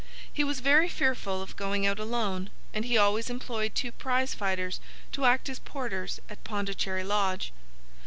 [0.33, 4.79] He was very fearful of going out alone, and he always employed two prize fighters
[5.11, 7.53] to act as porters at Pondicherry Lodge.